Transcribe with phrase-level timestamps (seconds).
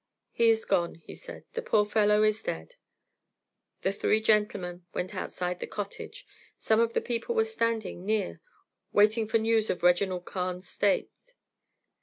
[0.31, 2.73] "He is gone," he said, "the poor fellow is dead."
[3.83, 6.25] The three gentlemen went outside the cottage;
[6.57, 8.41] some of the people were standing near
[8.91, 11.11] waiting for news of Reginald Carne's state.